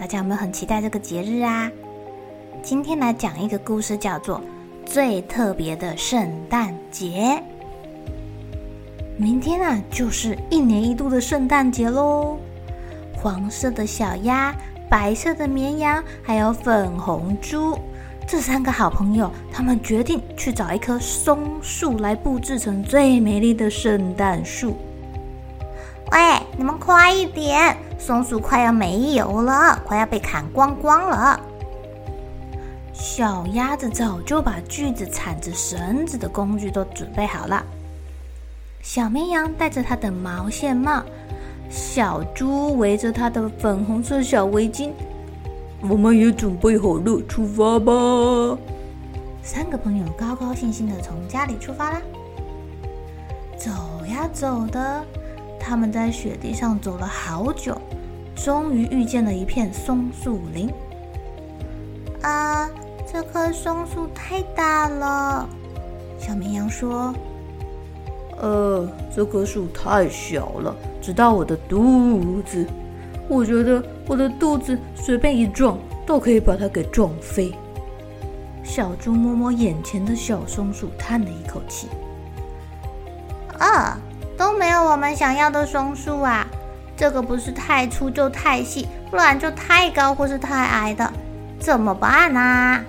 [0.00, 1.70] 大家有没有很期待这个节日啊？
[2.62, 4.38] 今天来讲一个故事，叫做
[4.86, 7.38] 《最特别的圣诞节》。
[9.18, 12.38] 明天啊，就是一年一度的圣诞节喽！
[13.14, 14.54] 黄色的小鸭，
[14.88, 17.78] 白色的绵羊，还有粉红猪。
[18.26, 24.78] 这三个好朋友，他们决定去找一棵松树来布置成最美丽的圣诞树。
[26.10, 26.18] 喂，
[26.60, 31.40] 你们快一点，松鼠快要没油了，快要被砍光光了。
[32.92, 37.64] 小鸭子早就把锯子、铲子、绳子的工具都准备好了。
[38.82, 41.02] 小绵羊戴着它的毛线帽，
[41.70, 44.90] 小猪围着它的粉红色小围巾。
[45.88, 47.92] 我们也准备好了，出发吧！
[49.42, 52.02] 三个朋友高高兴兴的从家里出发啦。
[53.56, 53.70] 走
[54.06, 55.02] 呀走的，
[55.60, 57.76] 他们在雪地上走了好久，
[58.34, 60.68] 终于遇见了一片松树林。
[62.22, 62.68] 啊，
[63.12, 65.48] 这棵松树太大了，
[66.18, 67.14] 小绵羊说
[68.40, 72.66] ：“呃，这棵树太小了，直到我的肚子。”
[73.28, 77.54] 我觉得我的肚子随便一撞，都可以把它给撞飞。
[78.64, 82.09] 小猪摸摸眼前的小松鼠，叹了一口气：“啊，
[84.40, 86.46] 都没有我们想要的松树啊！
[86.96, 91.12] 这个不是太粗就太细，不然就太高或是太矮的，
[91.58, 92.82] 怎么办呢？”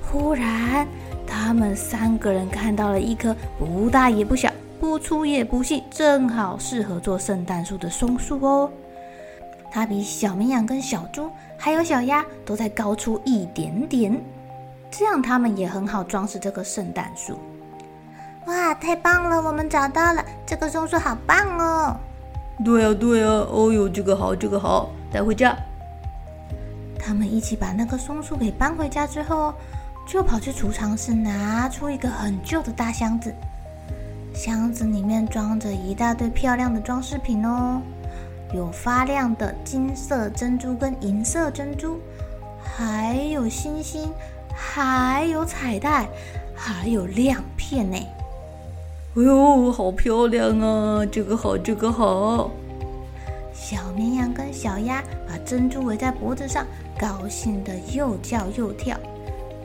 [0.00, 0.86] 忽然，
[1.26, 8.70] 他们三个人看到了一棵不大也不小、不粗也不细，正好适合做圣诞树的松树哦。
[9.72, 14.16] 它比小绵羊跟小猪还有小鸭都再高出一点点，
[14.88, 17.36] 这样它们也很好装饰这棵圣诞树。
[18.46, 19.40] 哇，太棒了！
[19.40, 21.96] 我们找到了这个松树，好棒哦！
[22.64, 25.56] 对呀，对呀，哦呦，这个好，这个好，带回家。
[26.98, 29.54] 他们一起把那个松树给搬回家之后，
[30.06, 33.32] 就跑去储藏室拿出一个很旧的大箱子，
[34.34, 37.80] 箱子里面装着一大堆漂亮的装饰品哦。
[38.52, 41.98] 有发亮的金色珍珠跟银色珍珠，
[42.60, 44.12] 还有星星，
[44.54, 46.06] 还有彩带，
[46.54, 47.96] 还有亮片呢。
[49.14, 51.04] 哎呦，好漂亮啊！
[51.04, 52.50] 这个好，这个好。
[53.52, 56.66] 小绵羊跟小鸭把珍珠围在脖子上，
[56.98, 58.96] 高兴的又叫又跳。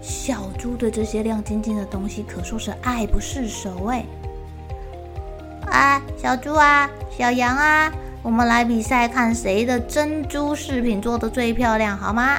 [0.02, 4.06] 小猪对这些亮晶晶的东西可说是爱不释手哎。
[5.68, 7.90] 啊，小猪啊，小羊啊。
[8.22, 12.38] 我们来比赛，看谁的珍珠饰品做的最漂亮，好吗？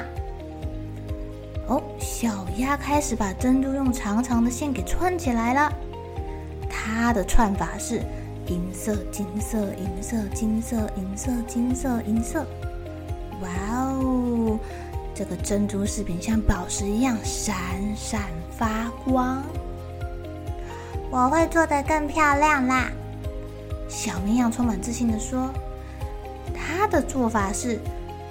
[1.65, 5.73] 哦，小鸭开始把珍珠用长长的线给串起来了。
[7.01, 8.01] 它的串法是
[8.47, 12.45] 银色、金色、银色、金色、银色、金色、银色。
[13.41, 13.49] 哇
[13.93, 14.59] 哦，
[15.15, 17.55] 这个珍珠饰品像宝石一样闪
[17.95, 19.41] 闪发光。
[21.09, 22.91] 我会做的更漂亮啦！
[23.87, 25.49] 小绵羊充满自信地说。
[26.53, 27.79] 他的做法是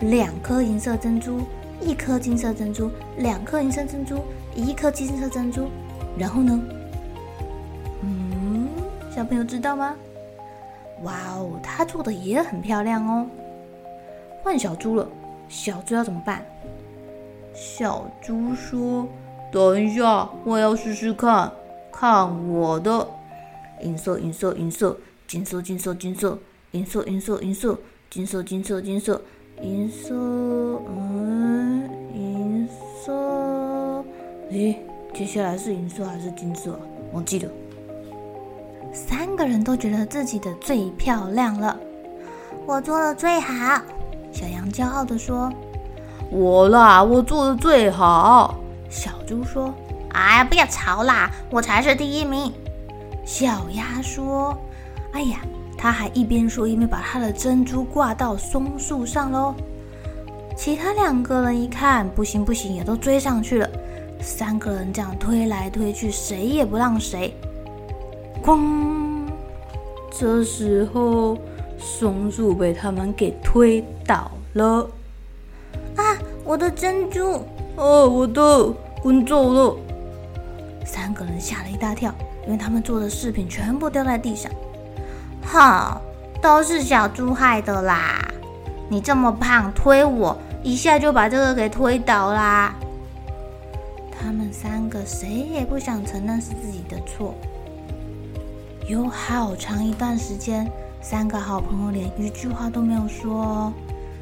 [0.01, 1.41] 两颗银色珍珠，
[1.81, 4.23] 一颗金色珍珠，两颗银色珍珠，
[4.55, 5.71] 一颗金色珍珠。
[6.19, 6.63] 然后呢？
[9.19, 9.97] 小朋友知道吗？
[11.03, 13.27] 哇哦，他做的也很漂亮哦。
[14.45, 15.09] 换小猪了，
[15.49, 16.47] 小猪要怎么办？
[17.53, 19.09] 小猪说
[19.51, 21.51] ：“等一下，我要试试看，
[21.91, 23.09] 看我的
[23.83, 26.39] 银色，银色，银色，金色，金色，金色，
[26.71, 27.77] 银色，银色，银色。”
[28.09, 29.21] 金色，金色，金色，
[29.61, 32.69] 银色，嗯，银
[33.05, 34.05] 色，
[34.51, 34.79] 诶，
[35.13, 36.79] 接下来是银色还是金色？
[37.13, 37.51] 忘记了。
[38.93, 41.77] 三个人都觉得自己的最漂亮了，
[42.67, 43.81] 我做的最好。
[44.33, 45.51] 小羊骄傲地说
[46.31, 48.57] ：“我啦，我做的最好。
[48.91, 49.73] 小猪说
[50.13, 52.53] ：“哎呀，不要吵啦，我才是第一名。”
[53.25, 54.57] 小鸭说
[55.13, 55.41] ：“哎呀，
[55.77, 59.55] 他还一边说一边把他的珍珠挂到松树上喽。”
[60.57, 63.69] 其他两个人一看，不行不行，也都追上去了。
[64.21, 67.33] 三个人这样推来推去，谁也不让谁。
[68.49, 68.59] 哐！
[70.11, 71.37] 这时候
[71.79, 74.89] 松树被他们给推倒了。
[75.97, 77.45] 啊，我的珍珠！
[77.77, 78.73] 哦，我的
[79.03, 79.77] 滚走了！
[80.87, 82.11] 三个人吓了一大跳，
[82.47, 84.51] 因为他们做的饰品全部掉在地上。
[85.43, 86.01] 哼，
[86.41, 88.19] 都是小猪害的啦！
[88.89, 92.75] 你这么胖，推我一下就把这个给推倒啦！
[94.11, 97.35] 他们三个谁也不想承认是自己的错。
[98.89, 100.67] 有好长一段时间，
[101.03, 103.73] 三个好朋友连一句话都没有说哦。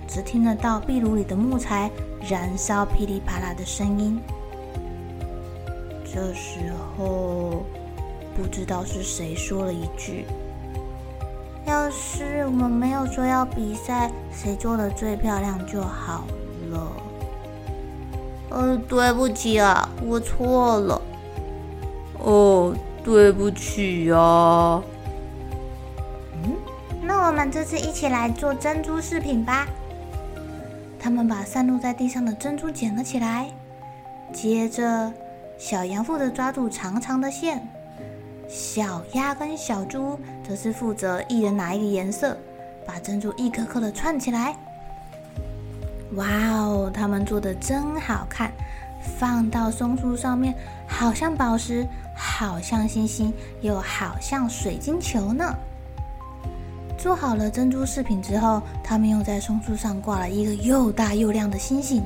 [0.08, 1.88] 只听得到壁炉里的木材
[2.28, 4.20] 燃烧噼里啪啦的声音。
[6.04, 7.64] 这时候，
[8.36, 10.26] 不知道是谁说了一句
[11.64, 16.24] ：“要是我们没有说要比赛，谁做的最漂亮就好
[16.70, 16.92] 了。”
[18.50, 21.00] 呃，对不起啊，我错了。
[22.18, 22.74] 哦，
[23.06, 24.82] 对不起啊。
[26.32, 26.56] 嗯，
[27.04, 29.64] 那我们这次一起来做珍珠饰品吧。
[30.98, 33.48] 他们把散落在地上的珍珠捡了起来，
[34.32, 35.12] 接着
[35.56, 37.64] 小羊负责抓住长长的线，
[38.48, 42.36] 小鸭跟小猪则是负责一人拿一个颜色，
[42.84, 44.56] 把珍珠一颗颗的串起来。
[46.14, 46.26] 哇
[46.56, 48.50] 哦，他们做的真好看，
[49.18, 50.54] 放到松树上面，
[50.86, 51.86] 好像宝石，
[52.16, 55.54] 好像星星，又好像水晶球呢。
[56.98, 62.02] 做好了珍珠饰品之后，他们又在松树上挂了一个又大又亮的星星，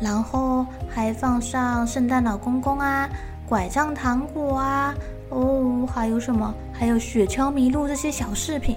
[0.00, 3.08] 然后还放上圣诞老公公啊、
[3.48, 4.94] 拐杖糖果啊，
[5.30, 6.52] 哦，还有什么？
[6.72, 8.76] 还有雪橇麋鹿这些小饰品，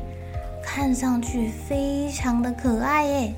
[0.63, 3.33] 看上去非常的可爱耶。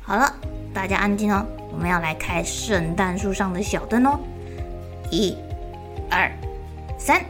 [0.00, 0.34] 好了，
[0.74, 4.18] 大家安静哦，我们要来开圣诞树上的小灯哦，
[5.10, 5.36] 一、
[6.10, 6.28] 二、
[6.98, 7.20] 三。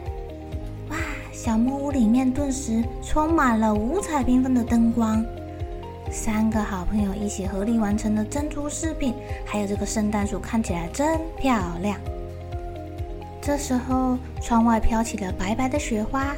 [0.89, 0.97] 哇
[1.31, 5.23] 小木屋里面顿时充满了五彩缤纷的灯光，
[6.11, 9.13] 三个好朋友一起合力完成了珍珠饰品，
[9.45, 11.97] 还有这个圣诞树看起来真漂亮。
[13.39, 16.35] 这时候，窗外飘起了白白的雪花，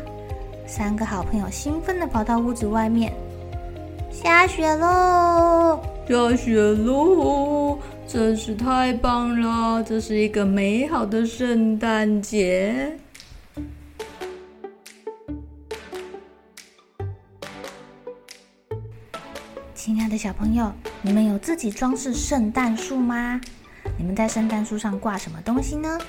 [0.67, 3.13] 三个好朋友兴奋地跑到屋子外面，
[4.11, 5.79] 下雪喽！
[6.07, 7.77] 下雪喽！
[8.07, 12.97] 真是太棒了，这是一个美好的圣诞节。
[19.75, 20.71] 亲爱的小朋友，
[21.01, 23.41] 你们有自己装饰圣诞树吗？
[23.97, 25.99] 你们在圣诞树上挂什么东西呢？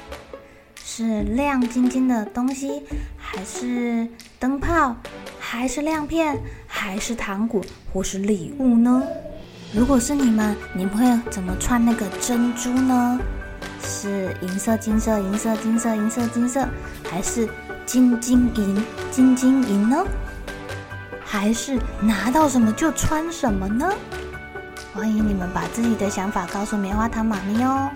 [0.76, 2.84] 是亮晶晶的东西，
[3.16, 4.06] 还是
[4.38, 4.94] 灯泡，
[5.40, 7.60] 还是亮片，还是糖果，
[7.92, 9.02] 或是礼物呢？
[9.70, 13.20] 如果是你们，你们会怎么串那个珍珠呢？
[13.82, 16.66] 是银色、金色、银色、金色、银色、金色，
[17.04, 17.46] 还是
[17.84, 20.04] 金金银、金金银呢？
[21.22, 23.92] 还是拿到什么就穿什么呢？
[24.94, 27.90] 欢迎你们把自己的想法告诉棉花糖妈咪哦。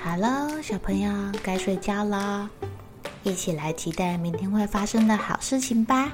[0.00, 2.48] 好了，小朋友该睡觉啦，
[3.24, 6.12] 一起来期待明天会发生的好事情吧。